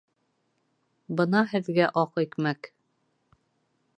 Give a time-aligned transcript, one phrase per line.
[1.19, 2.73] Бына һеҙгә аҡ икмәк